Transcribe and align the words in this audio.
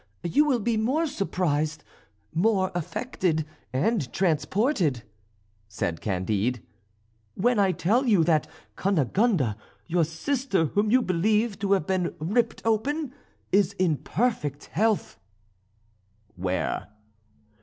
"You 0.23 0.45
will 0.45 0.57
be 0.59 0.77
more 0.77 1.05
surprised, 1.05 1.83
more 2.33 2.71
affected, 2.73 3.45
and 3.71 4.11
transported," 4.11 5.03
said 5.67 6.01
Candide, 6.01 6.63
"when 7.35 7.59
I 7.59 7.71
tell 7.71 8.07
you 8.07 8.23
that 8.23 8.47
Cunegonde, 8.75 9.53
your 9.85 10.03
sister, 10.03 10.65
whom 10.65 10.89
you 10.89 11.03
believe 11.03 11.59
to 11.59 11.73
have 11.73 11.85
been 11.85 12.15
ripped 12.17 12.63
open, 12.65 13.13
is 13.51 13.73
in 13.73 13.97
perfect 13.97 14.65
health." 14.73 15.19
"Where?" 16.35 16.87